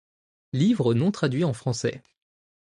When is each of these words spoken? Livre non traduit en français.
Livre 0.51 0.95
non 0.95 1.11
traduit 1.11 1.43
en 1.43 1.53
français. 1.53 2.01